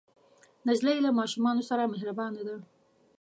[0.67, 2.55] نجلۍ له ماشومانو سره مهربانه ده.